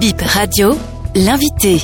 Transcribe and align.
Bip 0.00 0.22
Radio, 0.22 0.70
l'invité. 1.14 1.76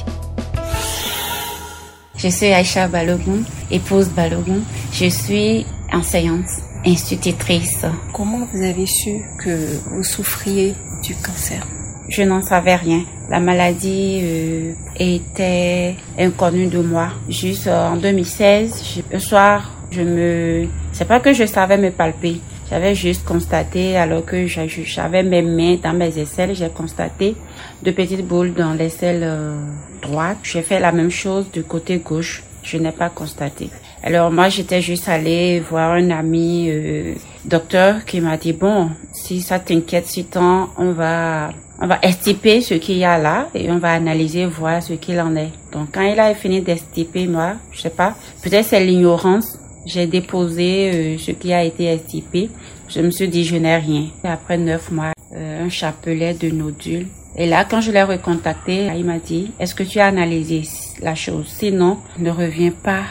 Je 2.16 2.28
suis 2.28 2.46
Aïcha 2.46 2.88
Balogun, 2.88 3.42
épouse 3.70 4.08
Balogun. 4.08 4.62
Je 4.90 5.10
suis 5.10 5.66
enseignante, 5.92 6.48
institutrice. 6.86 7.84
Comment 8.14 8.48
vous 8.50 8.62
avez 8.62 8.86
su 8.86 9.20
que 9.44 9.68
vous 9.90 10.02
souffriez 10.02 10.74
du 11.02 11.14
cancer? 11.16 11.66
Je 12.08 12.22
n'en 12.22 12.40
savais 12.40 12.76
rien. 12.76 13.04
La 13.28 13.38
maladie 13.38 14.20
euh, 14.22 14.72
était 14.98 15.96
inconnue 16.18 16.68
de 16.68 16.80
moi. 16.80 17.08
Juste 17.28 17.66
euh, 17.66 17.90
en 17.90 17.96
2016, 17.96 19.02
un 19.12 19.18
soir, 19.18 19.72
je 19.90 20.00
me... 20.00 20.68
C'est 20.92 21.06
pas 21.06 21.20
que 21.20 21.34
je 21.34 21.44
savais 21.44 21.76
me 21.76 21.90
palper. 21.90 22.40
J'avais 22.68 22.96
juste 22.96 23.24
constaté, 23.24 23.96
alors 23.96 24.24
que 24.24 24.46
j'avais 24.46 25.22
mes 25.22 25.42
mains 25.42 25.76
dans 25.82 25.92
mes 25.92 26.18
aisselles, 26.18 26.54
j'ai 26.54 26.68
constaté 26.68 27.36
deux 27.82 27.92
petites 27.92 28.26
boules 28.26 28.54
dans 28.54 28.72
l'aisselle 28.72 29.22
euh, 29.22 29.56
droite. 30.02 30.38
J'ai 30.42 30.62
fait 30.62 30.80
la 30.80 30.90
même 30.90 31.10
chose 31.10 31.50
du 31.52 31.62
côté 31.62 31.98
gauche. 31.98 32.42
Je 32.64 32.78
n'ai 32.78 32.90
pas 32.90 33.08
constaté. 33.08 33.70
Alors 34.02 34.32
moi, 34.32 34.48
j'étais 34.48 34.82
juste 34.82 35.08
allée 35.08 35.60
voir 35.60 35.92
un 35.92 36.10
ami 36.10 36.68
euh, 36.68 37.14
docteur 37.44 38.04
qui 38.04 38.20
m'a 38.20 38.36
dit, 38.36 38.52
bon, 38.52 38.90
si 39.12 39.40
ça 39.40 39.60
t'inquiète 39.60 40.06
si 40.06 40.24
tant, 40.24 40.70
on 40.76 40.90
va 40.90 41.50
on 41.78 41.86
va 41.86 41.98
estiper 42.02 42.62
ce 42.62 42.74
qu'il 42.74 42.96
y 42.96 43.04
a 43.04 43.18
là 43.18 43.48
et 43.54 43.70
on 43.70 43.78
va 43.78 43.92
analyser, 43.92 44.46
voir 44.46 44.82
ce 44.82 44.94
qu'il 44.94 45.20
en 45.20 45.36
est. 45.36 45.50
Donc 45.72 45.88
quand 45.92 46.02
il 46.02 46.18
a 46.18 46.34
fini 46.34 46.62
d'estiper, 46.62 47.26
moi, 47.26 47.54
je 47.70 47.82
sais 47.82 47.90
pas, 47.90 48.14
peut-être 48.42 48.64
c'est 48.64 48.80
l'ignorance 48.80 49.55
j'ai 49.86 50.06
déposé 50.06 50.90
euh, 50.92 51.18
ce 51.18 51.30
qui 51.30 51.52
a 51.52 51.62
été 51.62 51.84
estipé. 51.84 52.50
Je 52.88 53.00
me 53.00 53.10
suis 53.10 53.28
dit, 53.28 53.44
je 53.44 53.56
n'ai 53.56 53.76
rien. 53.76 54.08
après 54.24 54.58
neuf 54.58 54.90
mois, 54.90 55.12
euh, 55.34 55.64
un 55.64 55.70
chapelet 55.70 56.34
de 56.34 56.50
nodules. 56.50 57.06
Et 57.36 57.46
là, 57.46 57.64
quand 57.64 57.80
je 57.80 57.92
l'ai 57.92 58.02
recontacté, 58.02 58.88
il 58.96 59.04
m'a 59.04 59.18
dit, 59.18 59.52
est-ce 59.60 59.74
que 59.74 59.82
tu 59.82 60.00
as 60.00 60.06
analysé 60.06 60.62
la 61.00 61.14
chose? 61.14 61.46
Sinon, 61.48 61.98
ne 62.18 62.30
reviens 62.30 62.72
pas 62.72 63.04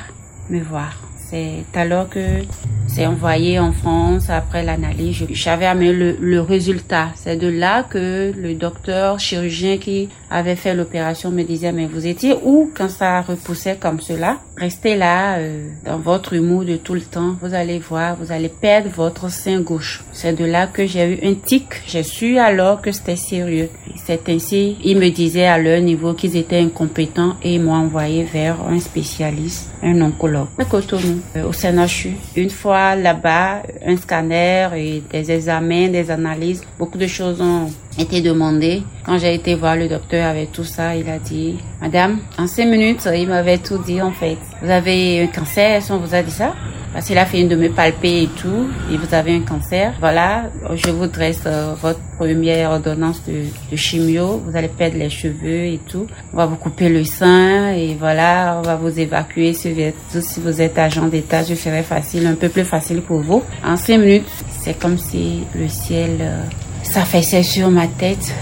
me 0.50 0.60
voir. 0.62 1.05
C'est 1.36 1.78
alors 1.78 2.08
que 2.08 2.44
c'est 2.88 3.06
envoyé 3.06 3.60
en 3.60 3.74
France 3.74 4.30
après 4.30 4.64
l'analyse. 4.64 5.26
J'avais 5.32 5.66
amené 5.66 5.92
le, 5.92 6.16
le 6.22 6.40
résultat. 6.40 7.10
C'est 7.16 7.36
de 7.36 7.50
là 7.50 7.84
que 7.84 8.32
le 8.38 8.54
docteur 8.54 9.20
chirurgien 9.20 9.78
qui 9.78 10.08
avait 10.32 10.56
fait 10.56 10.74
l'opération 10.74 11.32
me 11.32 11.44
disait, 11.44 11.74
mais 11.74 11.88
vous 11.88 12.08
étiez 12.08 12.36
où 12.42 12.72
quand 12.74 12.90
ça 12.90 13.20
repoussait 13.22 13.76
comme 13.78 14.00
cela? 14.00 14.38
Restez 14.56 14.96
là 14.96 15.40
euh, 15.40 15.68
dans 15.86 15.98
votre 15.98 16.32
humour 16.34 16.64
de 16.64 16.78
tout 16.78 16.94
le 16.94 17.02
temps. 17.02 17.36
Vous 17.42 17.54
allez 17.54 17.80
voir, 17.80 18.16
vous 18.16 18.32
allez 18.32 18.48
perdre 18.48 18.90
votre 18.96 19.30
sein 19.30 19.60
gauche. 19.60 20.06
C'est 20.14 20.34
de 20.34 20.46
là 20.46 20.68
que 20.68 20.88
j'ai 20.88 21.16
eu 21.16 21.28
un 21.28 21.34
tic. 21.34 21.66
J'ai 21.86 22.04
su 22.04 22.38
alors 22.38 22.82
que 22.82 22.94
c'était 22.94 23.18
sérieux. 23.18 23.70
C'est 24.08 24.30
ainsi, 24.30 24.78
ils 24.84 25.00
me 25.00 25.10
disaient 25.10 25.48
à 25.48 25.58
leur 25.58 25.82
niveau 25.82 26.14
qu'ils 26.14 26.38
étaient 26.38 26.60
incompétents 26.60 27.38
et 27.42 27.56
ils 27.56 27.62
m'ont 27.62 27.74
envoyé 27.74 28.24
vers 28.24 28.58
un 28.62 28.80
spécialiste, 28.80 29.72
un 29.82 30.00
oncologue. 30.00 30.46
À 30.60 30.66
Cotonou, 30.66 31.22
euh, 31.36 31.50
au 31.50 31.52
CNHU. 31.52 32.12
Une 32.36 32.52
fois 32.52 32.96
là-bas, 32.96 33.64
un 33.84 33.98
scanner 33.98 34.70
et 34.76 35.02
des 35.12 35.32
examens, 35.32 35.88
des 35.88 36.12
analyses, 36.12 36.62
beaucoup 36.78 37.00
de 37.00 37.08
choses 37.08 37.42
ont 37.42 37.72
été 37.98 38.22
demandées. 38.22 38.84
Quand 39.08 39.18
j'ai 39.18 39.34
été 39.34 39.56
voir 39.56 39.76
le 39.76 39.88
docteur 39.88 40.28
avec 40.28 40.52
tout 40.52 40.64
ça, 40.64 40.96
il 40.96 41.10
a 41.10 41.18
dit, 41.18 41.56
Madame, 41.82 42.20
en 42.38 42.46
cinq 42.46 42.68
minutes, 42.68 43.10
il 43.12 43.28
m'avait 43.28 43.58
tout 43.58 43.80
dit 43.80 44.04
en 44.04 44.12
fait. 44.12 44.38
Vous 44.62 44.70
avez 44.70 45.24
un 45.24 45.28
cancer, 45.28 45.82
qu'on 45.88 45.98
vous 45.98 46.14
a 46.14 46.22
dit 46.22 46.30
ça 46.30 46.54
Parce 46.96 47.08
qu'il 47.08 47.18
a 47.18 47.26
de 47.26 47.56
me 47.58 47.68
palper 47.68 48.22
et 48.22 48.28
tout, 48.28 48.70
et 48.90 48.96
vous 48.96 49.14
avez 49.14 49.36
un 49.36 49.42
cancer. 49.42 49.94
Voilà, 50.00 50.44
je 50.76 50.92
vous 50.92 51.08
dresse 51.08 51.42
euh, 51.46 51.74
votre 51.82 52.00
première 52.18 52.72
ordonnance 52.72 53.22
de, 53.28 53.76
chimio. 53.76 54.42
Vous 54.48 54.56
allez 54.56 54.70
perdre 54.70 54.98
les 54.98 55.10
cheveux 55.10 55.66
et 55.66 55.82
tout. 55.90 56.08
On 56.32 56.38
va 56.38 56.46
vous 56.46 56.56
couper 56.56 56.88
le 56.88 57.04
sein 57.04 57.74
et 57.74 57.98
voilà, 58.00 58.56
on 58.60 58.62
va 58.62 58.78
vous 58.78 58.98
évacuer 58.98 59.52
si 59.52 59.74
vous 59.74 59.82
êtes, 59.82 60.22
si 60.22 60.40
vous 60.40 60.62
êtes 60.62 60.78
agent 60.78 61.08
d'état. 61.08 61.44
Je 61.44 61.56
ferai 61.56 61.84
facile, 61.84 62.28
un 62.28 62.36
peu 62.36 62.48
plus 62.48 62.64
facile 62.64 63.02
pour 63.02 63.20
vous. 63.20 63.44
En 63.62 63.76
cinq 63.76 63.98
minutes, 63.98 64.30
c'est 64.62 64.80
comme 64.80 64.98
si 64.98 65.44
le 65.54 65.68
ciel 65.68 66.12
euh, 66.22 66.44
s'affaissait 66.82 67.44
sur 67.44 67.70
ma 67.72 67.88
tête. 67.88 68.34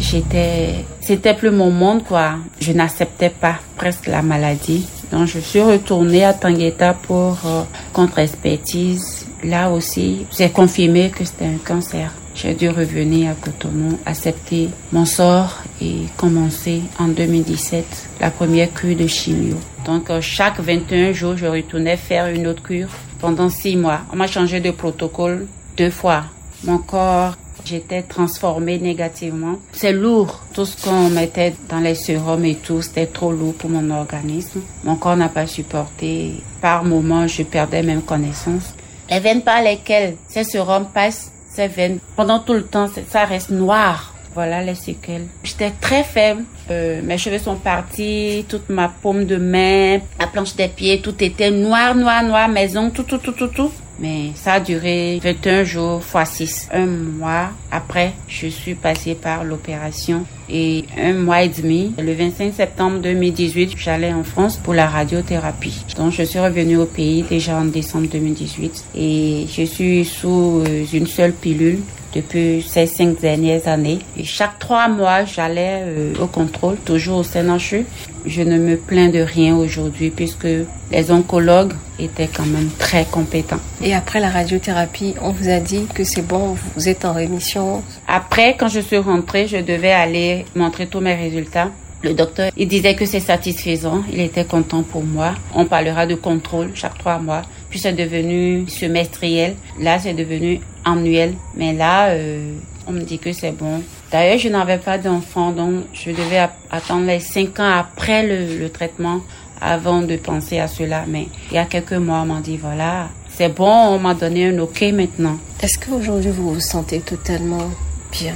J'étais, 0.00 0.84
c'était 1.00 1.34
plus 1.34 1.52
mon 1.52 1.70
monde 1.70 2.02
quoi. 2.02 2.38
Je 2.60 2.72
n'acceptais 2.72 3.30
pas 3.30 3.60
presque 3.76 4.08
la 4.08 4.20
maladie. 4.22 4.84
Donc 5.10 5.26
je 5.26 5.40
suis 5.40 5.60
retournée 5.60 6.24
à 6.24 6.32
Tangueta 6.32 6.94
pour 6.94 7.38
euh, 7.44 7.62
contre-expertise. 7.92 9.26
Là 9.42 9.70
aussi, 9.70 10.26
j'ai 10.36 10.50
confirmé 10.50 11.10
que 11.10 11.24
c'était 11.24 11.46
un 11.46 11.58
cancer. 11.64 12.12
J'ai 12.34 12.54
dû 12.54 12.68
revenir 12.68 13.32
à 13.32 13.34
Cotonou, 13.34 13.98
accepter 14.06 14.70
mon 14.92 15.04
sort 15.04 15.58
et 15.82 16.02
commencer 16.16 16.82
en 16.98 17.08
2017 17.08 17.84
la 18.20 18.30
première 18.30 18.72
cure 18.72 18.96
de 18.96 19.06
chimio. 19.06 19.56
Donc 19.84 20.10
euh, 20.10 20.20
chaque 20.20 20.60
21 20.60 21.12
jours, 21.12 21.36
je 21.36 21.46
retournais 21.46 21.96
faire 21.96 22.28
une 22.28 22.46
autre 22.46 22.62
cure 22.62 22.88
pendant 23.18 23.48
six 23.48 23.76
mois. 23.76 24.00
On 24.12 24.16
m'a 24.16 24.26
changé 24.26 24.60
de 24.60 24.70
protocole 24.70 25.46
deux 25.76 25.90
fois. 25.90 26.24
Mon 26.64 26.78
corps 26.78 27.36
J'étais 27.64 28.02
transformée 28.02 28.78
négativement. 28.78 29.58
C'est 29.72 29.92
lourd. 29.92 30.40
Tout 30.54 30.64
ce 30.64 30.82
qu'on 30.82 31.08
mettait 31.10 31.54
dans 31.68 31.80
les 31.80 31.94
sérums 31.94 32.44
et 32.44 32.56
tout, 32.56 32.82
c'était 32.82 33.06
trop 33.06 33.32
lourd 33.32 33.54
pour 33.54 33.70
mon 33.70 33.90
organisme. 33.90 34.60
Mon 34.84 34.96
corps 34.96 35.16
n'a 35.16 35.28
pas 35.28 35.46
supporté. 35.46 36.34
Par 36.60 36.84
moments, 36.84 37.26
je 37.26 37.42
perdais 37.42 37.82
même 37.82 38.02
connaissance. 38.02 38.74
Les 39.10 39.20
veines 39.20 39.42
par 39.42 39.62
lesquelles 39.62 40.16
ces 40.28 40.44
sérums 40.44 40.86
passent, 40.92 41.32
ces 41.48 41.66
veines, 41.66 41.98
pendant 42.16 42.38
tout 42.38 42.54
le 42.54 42.64
temps, 42.64 42.88
ça 43.08 43.24
reste 43.24 43.50
noir. 43.50 44.14
Voilà 44.32 44.62
les 44.62 44.76
séquelles. 44.76 45.26
J'étais 45.42 45.72
très 45.80 46.04
faible. 46.04 46.44
Euh, 46.70 47.00
mes 47.02 47.18
cheveux 47.18 47.40
sont 47.40 47.56
partis, 47.56 48.44
toute 48.48 48.68
ma 48.70 48.88
paume 48.88 49.24
de 49.24 49.36
main, 49.36 49.98
la 50.20 50.28
planche 50.28 50.54
des 50.54 50.68
pieds, 50.68 51.00
tout 51.00 51.16
était 51.22 51.50
noir, 51.50 51.96
noir, 51.96 52.22
noir, 52.22 52.48
maison, 52.48 52.90
tout, 52.90 53.02
tout, 53.02 53.18
tout, 53.18 53.32
tout, 53.32 53.48
tout. 53.48 53.72
Mais 54.00 54.30
ça 54.34 54.54
a 54.54 54.60
duré 54.60 55.20
21 55.22 55.64
jours 55.64 56.02
fois 56.02 56.24
6. 56.24 56.68
Un 56.72 56.86
mois 56.86 57.50
après, 57.70 58.12
je 58.28 58.46
suis 58.46 58.74
passée 58.74 59.14
par 59.14 59.44
l'opération 59.44 60.24
et 60.48 60.84
un 60.98 61.12
mois 61.12 61.42
et 61.42 61.48
demi, 61.48 61.92
le 61.98 62.12
25 62.12 62.54
septembre 62.54 62.98
2018, 63.00 63.74
j'allais 63.76 64.12
en 64.12 64.24
France 64.24 64.56
pour 64.56 64.74
la 64.74 64.86
radiothérapie. 64.86 65.84
Donc 65.96 66.12
je 66.12 66.22
suis 66.22 66.38
revenue 66.38 66.78
au 66.78 66.86
pays 66.86 67.22
déjà 67.22 67.56
en 67.56 67.66
décembre 67.66 68.08
2018 68.08 68.84
et 68.96 69.46
je 69.48 69.62
suis 69.62 70.04
sous 70.04 70.64
euh, 70.66 70.84
une 70.92 71.06
seule 71.06 71.32
pilule 71.32 71.80
depuis 72.14 72.62
ces 72.62 72.86
cinq 72.86 73.20
dernières 73.20 73.68
années. 73.68 74.00
Et 74.16 74.24
chaque 74.24 74.58
trois 74.58 74.88
mois, 74.88 75.24
j'allais 75.24 75.82
euh, 75.82 76.12
au 76.20 76.26
contrôle, 76.26 76.76
toujours 76.84 77.18
au 77.18 77.22
CNHU. 77.22 77.86
Je 78.26 78.42
ne 78.42 78.58
me 78.58 78.76
plains 78.76 79.08
de 79.08 79.20
rien 79.20 79.56
aujourd'hui 79.56 80.10
puisque 80.10 80.48
les 80.90 81.10
oncologues 81.10 81.72
étaient 81.98 82.28
quand 82.28 82.46
même 82.46 82.68
très 82.78 83.04
compétents. 83.04 83.60
Et 83.82 83.94
après 83.94 84.20
la 84.20 84.30
radiothérapie, 84.30 85.14
on 85.22 85.30
vous 85.30 85.48
a 85.48 85.58
dit 85.60 85.86
que 85.94 86.04
c'est 86.04 86.26
bon, 86.26 86.56
vous 86.76 86.88
êtes 86.88 87.04
en 87.04 87.12
rémission 87.12 87.82
Après, 88.06 88.56
quand 88.58 88.68
je 88.68 88.80
suis 88.80 88.98
rentrée, 88.98 89.46
je 89.46 89.58
devais 89.58 89.92
aller 89.92 90.44
montrer 90.54 90.86
tous 90.86 91.00
mes 91.00 91.14
résultats. 91.14 91.70
Le 92.02 92.14
docteur, 92.14 92.50
il 92.56 92.66
disait 92.66 92.94
que 92.94 93.04
c'est 93.04 93.20
satisfaisant, 93.20 94.02
il 94.10 94.20
était 94.20 94.46
content 94.46 94.82
pour 94.82 95.04
moi. 95.04 95.34
On 95.54 95.66
parlera 95.66 96.06
de 96.06 96.14
contrôle 96.14 96.70
chaque 96.74 96.96
trois 96.96 97.18
mois. 97.18 97.42
Puis 97.68 97.78
c'est 97.78 97.92
devenu 97.92 98.66
semestriel. 98.68 99.54
Là, 99.78 99.98
c'est 99.98 100.14
devenu 100.14 100.60
annuel. 100.84 101.34
Mais 101.54 101.72
là, 101.72 102.08
euh, 102.08 102.54
on 102.86 102.92
me 102.92 103.02
dit 103.02 103.18
que 103.18 103.32
c'est 103.32 103.52
bon. 103.52 103.82
D'ailleurs, 104.10 104.38
je 104.38 104.48
n'avais 104.48 104.78
pas 104.78 104.98
d'enfant, 104.98 105.52
donc 105.52 105.84
je 105.92 106.10
devais 106.10 106.48
attendre 106.70 107.06
les 107.06 107.20
cinq 107.20 107.60
ans 107.60 107.70
après 107.70 108.26
le, 108.26 108.58
le, 108.58 108.68
traitement 108.70 109.20
avant 109.60 110.02
de 110.02 110.16
penser 110.16 110.58
à 110.58 110.68
cela. 110.68 111.04
Mais 111.06 111.28
il 111.50 111.54
y 111.54 111.58
a 111.58 111.64
quelques 111.64 111.92
mois, 111.92 112.22
on 112.22 112.26
m'a 112.26 112.40
dit, 112.40 112.56
voilà, 112.56 113.08
c'est 113.28 113.54
bon, 113.54 113.70
on 113.70 113.98
m'a 113.98 114.14
donné 114.14 114.48
un 114.48 114.58
OK 114.58 114.82
maintenant. 114.92 115.36
Est-ce 115.60 115.78
qu'aujourd'hui, 115.78 116.30
vous 116.30 116.54
vous 116.54 116.60
sentez 116.60 117.00
totalement 117.00 117.70
bien? 118.10 118.34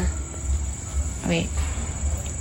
Oui. 1.28 1.46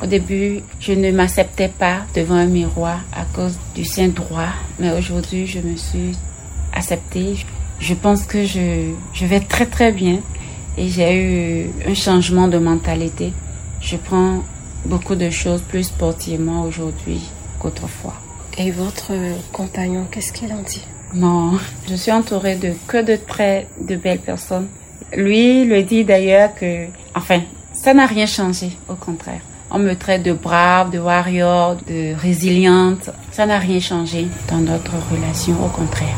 Au 0.01 0.05
début, 0.05 0.61
je 0.81 0.91
ne 0.91 1.11
m'acceptais 1.11 1.69
pas 1.69 1.99
devant 2.13 2.35
un 2.35 2.45
miroir 2.45 2.99
à 3.13 3.23
cause 3.33 3.57
du 3.73 3.85
sein 3.85 4.09
droit, 4.09 4.49
mais 4.77 4.91
aujourd'hui, 4.91 5.47
je 5.47 5.59
me 5.59 5.77
suis 5.77 6.17
acceptée. 6.73 7.37
Je 7.83 7.95
pense 7.95 8.23
que 8.23 8.45
je, 8.45 8.93
je 9.13 9.25
vais 9.25 9.41
très 9.41 9.65
très 9.65 9.91
bien 9.91 10.19
et 10.77 10.87
j'ai 10.87 11.11
eu 11.21 11.69
un 11.85 11.93
changement 11.93 12.47
de 12.47 12.57
mentalité. 12.57 13.33
Je 13.81 13.97
prends 13.97 14.41
beaucoup 14.85 15.15
de 15.15 15.29
choses 15.29 15.61
plus 15.61 15.83
sportivement 15.83 16.63
aujourd'hui 16.63 17.19
qu'autrefois. 17.59 18.13
Et 18.57 18.71
votre 18.71 19.11
compagnon, 19.51 20.07
qu'est-ce 20.09 20.31
qu'il 20.31 20.53
en 20.53 20.61
dit? 20.61 20.85
Non, 21.13 21.59
je 21.89 21.95
suis 21.95 22.13
entourée 22.13 22.55
de 22.55 22.71
que 22.87 23.03
de 23.03 23.17
très 23.17 23.67
de 23.81 23.97
belles 23.97 24.19
personnes. 24.31 24.69
Lui 25.13 25.65
le 25.65 25.83
dit 25.83 26.05
d'ailleurs 26.05 26.55
que, 26.55 26.85
enfin, 27.13 27.41
ça 27.73 27.93
n'a 27.93 28.05
rien 28.05 28.27
changé, 28.27 28.69
au 28.87 28.95
contraire. 28.95 29.41
On 29.71 29.79
me 29.79 29.93
traite 29.95 30.23
de 30.23 30.31
brave, 30.31 30.89
de 30.89 30.99
warrior, 30.99 31.75
de 31.89 32.15
résiliente. 32.15 33.09
Ça 33.33 33.45
n'a 33.45 33.59
rien 33.59 33.81
changé 33.81 34.27
dans 34.49 34.59
notre 34.59 34.93
relation, 35.11 35.55
au 35.65 35.69
contraire. 35.69 36.15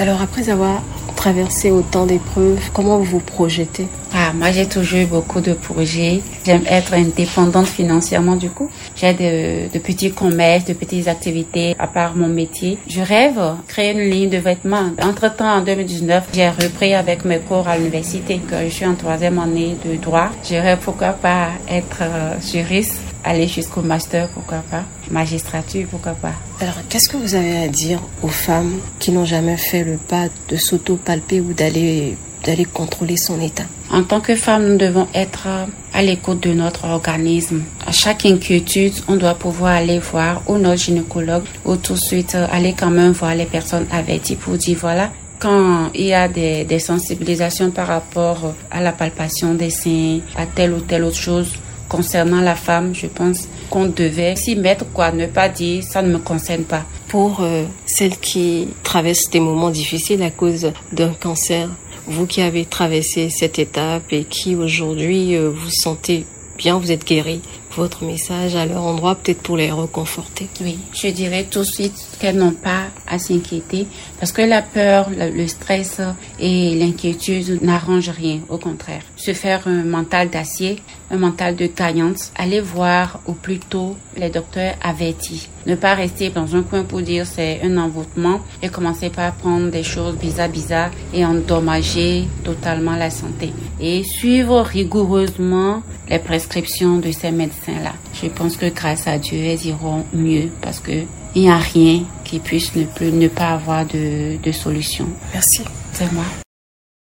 Alors 0.00 0.22
après 0.22 0.48
avoir 0.48 0.80
traversé 1.16 1.72
autant 1.72 2.06
d'épreuves, 2.06 2.70
comment 2.72 2.98
vous 2.98 3.04
vous 3.04 3.18
projetez? 3.18 3.88
Ah, 4.14 4.32
moi, 4.32 4.52
j'ai 4.52 4.66
toujours 4.66 5.00
eu 5.00 5.06
beaucoup 5.06 5.40
de 5.40 5.52
projets. 5.52 6.20
J'aime 6.46 6.62
être 6.68 6.94
indépendante 6.94 7.66
financièrement, 7.66 8.36
du 8.36 8.48
coup. 8.48 8.70
J'ai 8.94 9.12
de, 9.12 9.72
de, 9.72 9.78
petits 9.80 10.12
commerces, 10.12 10.64
de 10.66 10.74
petites 10.74 11.08
activités 11.08 11.74
à 11.80 11.88
part 11.88 12.14
mon 12.14 12.28
métier. 12.28 12.78
Je 12.88 13.00
rêve 13.00 13.40
créer 13.66 13.92
une 13.92 14.08
ligne 14.08 14.30
de 14.30 14.38
vêtements. 14.38 14.90
Entre-temps, 15.02 15.56
en 15.58 15.62
2019, 15.62 16.28
j'ai 16.32 16.48
repris 16.48 16.94
avec 16.94 17.24
mes 17.24 17.40
cours 17.40 17.66
à 17.66 17.76
l'université, 17.76 18.38
que 18.38 18.64
je 18.64 18.72
suis 18.72 18.86
en 18.86 18.94
troisième 18.94 19.40
année 19.40 19.76
de 19.84 19.96
droit. 19.96 20.28
Je 20.48 20.54
rêve, 20.54 20.78
pourquoi 20.82 21.08
pas, 21.08 21.48
être 21.68 22.02
euh, 22.02 22.34
juriste 22.40 23.00
aller 23.24 23.48
jusqu'au 23.48 23.82
master, 23.82 24.28
pourquoi 24.28 24.58
pas. 24.70 24.84
Magistrature, 25.10 25.86
pourquoi 25.90 26.12
pas. 26.12 26.32
Alors, 26.60 26.74
qu'est-ce 26.88 27.08
que 27.08 27.16
vous 27.16 27.34
avez 27.34 27.58
à 27.58 27.68
dire 27.68 28.00
aux 28.22 28.28
femmes 28.28 28.78
qui 28.98 29.10
n'ont 29.12 29.24
jamais 29.24 29.56
fait 29.56 29.84
le 29.84 29.96
pas 29.96 30.26
de 30.48 30.56
s'auto-palper 30.56 31.40
ou 31.40 31.52
d'aller 31.52 32.16
d'aller 32.44 32.64
contrôler 32.64 33.16
son 33.16 33.40
état? 33.40 33.64
En 33.90 34.04
tant 34.04 34.20
que 34.20 34.34
femme, 34.36 34.68
nous 34.68 34.76
devons 34.76 35.08
être 35.14 35.48
à 35.92 36.02
l'écoute 36.02 36.42
de 36.42 36.52
notre 36.52 36.84
organisme. 36.84 37.62
À 37.86 37.92
chaque 37.92 38.26
inquiétude, 38.26 38.92
on 39.08 39.16
doit 39.16 39.34
pouvoir 39.34 39.72
aller 39.72 39.98
voir 39.98 40.42
ou 40.46 40.56
notre 40.58 40.82
gynécologue 40.82 41.44
ou 41.64 41.76
tout 41.76 41.94
de 41.94 41.98
suite 41.98 42.36
aller 42.52 42.74
quand 42.78 42.90
même 42.90 43.12
voir 43.12 43.34
les 43.34 43.46
personnes 43.46 43.86
averties 43.90 44.36
pour 44.36 44.54
dire 44.54 44.78
voilà, 44.80 45.10
quand 45.38 45.90
il 45.94 46.06
y 46.06 46.14
a 46.14 46.28
des, 46.28 46.64
des 46.64 46.78
sensibilisations 46.78 47.70
par 47.70 47.86
rapport 47.86 48.54
à 48.70 48.80
la 48.80 48.92
palpation 48.92 49.54
des 49.54 49.70
seins, 49.70 50.20
à 50.36 50.46
telle 50.46 50.72
ou 50.72 50.80
telle 50.80 51.04
autre 51.04 51.16
chose, 51.16 51.52
concernant 51.88 52.40
la 52.40 52.54
femme, 52.54 52.94
je 52.94 53.06
pense 53.06 53.48
qu'on 53.70 53.86
devait 53.86 54.36
s'y 54.36 54.56
mettre, 54.56 54.84
quoi, 54.92 55.12
ne 55.12 55.26
pas 55.26 55.48
dire 55.48 55.82
ça 55.82 56.02
ne 56.02 56.12
me 56.12 56.18
concerne 56.18 56.64
pas. 56.64 56.84
Pour 57.08 57.40
euh, 57.40 57.64
celles 57.86 58.18
qui 58.18 58.68
traversent 58.82 59.30
des 59.30 59.40
moments 59.40 59.70
difficiles 59.70 60.22
à 60.22 60.30
cause 60.30 60.70
d'un 60.92 61.14
cancer, 61.14 61.68
vous 62.06 62.26
qui 62.26 62.40
avez 62.40 62.64
traversé 62.64 63.28
cette 63.30 63.58
étape 63.58 64.12
et 64.12 64.24
qui 64.24 64.54
aujourd'hui 64.54 65.36
euh, 65.36 65.50
vous 65.50 65.70
sentez 65.70 66.24
bien, 66.56 66.78
vous 66.78 66.90
êtes 66.90 67.06
guéri, 67.06 67.40
votre 67.76 68.04
message 68.04 68.56
à 68.56 68.66
leur 68.66 68.82
endroit, 68.82 69.14
peut-être 69.14 69.40
pour 69.40 69.56
les 69.56 69.70
reconforter 69.70 70.48
Oui, 70.60 70.78
je 70.92 71.08
dirais 71.08 71.46
tout 71.48 71.60
de 71.60 71.64
suite 71.64 71.94
qu'elles 72.18 72.36
n'ont 72.36 72.50
pas 72.50 72.86
à 73.06 73.18
s'inquiéter 73.18 73.86
parce 74.18 74.32
que 74.32 74.42
la 74.42 74.62
peur, 74.62 75.10
le 75.10 75.46
stress 75.46 76.00
et 76.40 76.74
l'inquiétude 76.74 77.62
n'arrangent 77.62 78.10
rien, 78.10 78.40
au 78.48 78.58
contraire. 78.58 79.02
Se 79.18 79.34
faire 79.34 79.66
un 79.66 79.84
mental 79.84 80.30
d'acier, 80.30 80.80
un 81.10 81.18
mental 81.18 81.56
de 81.56 81.66
gagnante, 81.66 82.32
aller 82.36 82.60
voir 82.60 83.20
au 83.26 83.32
plus 83.32 83.58
tôt 83.58 83.96
les 84.16 84.30
docteurs 84.30 84.74
avertis. 84.80 85.48
Ne 85.66 85.74
pas 85.74 85.94
rester 85.94 86.30
dans 86.30 86.54
un 86.56 86.62
coin 86.62 86.84
pour 86.84 87.02
dire 87.02 87.26
c'est 87.26 87.60
un 87.62 87.76
envoûtement 87.76 88.40
et 88.62 88.68
commencer 88.68 89.10
par 89.10 89.34
prendre 89.34 89.70
des 89.70 89.82
choses 89.82 90.16
bizarres 90.16 90.48
bizarres 90.48 90.92
et 91.12 91.24
endommager 91.24 92.28
totalement 92.44 92.96
la 92.96 93.10
santé. 93.10 93.52
Et 93.80 94.04
suivre 94.04 94.62
rigoureusement 94.62 95.82
les 96.08 96.20
prescriptions 96.20 96.96
de 96.98 97.10
ces 97.10 97.32
médecins 97.32 97.82
là 97.82 97.92
Je 98.22 98.28
pense 98.28 98.56
que 98.56 98.66
grâce 98.66 99.06
à 99.06 99.18
Dieu, 99.18 99.38
elles 99.38 99.66
iront 99.66 100.04
mieux 100.14 100.48
parce 100.62 100.80
que 100.80 101.04
il 101.34 101.42
n'y 101.42 101.50
a 101.50 101.58
rien 101.58 102.04
qui 102.24 102.38
puisse 102.38 102.74
ne, 102.74 102.84
plus, 102.84 103.12
ne 103.12 103.28
pas 103.28 103.50
avoir 103.50 103.84
de, 103.84 104.38
de 104.42 104.52
solution. 104.52 105.06
Merci. 105.32 105.62
C'est 105.92 106.10
moi. 106.12 106.24